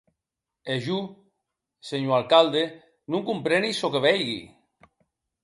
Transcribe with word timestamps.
E 0.73 0.75
jo, 0.85 0.97
senhor 1.89 2.13
alcalde, 2.15 2.63
non 3.11 3.25
compreni 3.29 3.69
çò 3.79 3.87
que 3.93 3.99
veigui. 4.05 4.41